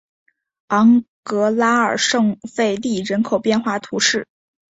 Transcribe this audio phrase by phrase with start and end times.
[0.69, 4.25] 昂格拉尔圣费利人口变化图示